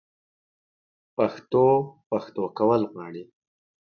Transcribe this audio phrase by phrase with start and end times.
[1.15, 1.67] پښتو؛
[2.09, 3.23] پښتو کول غواړي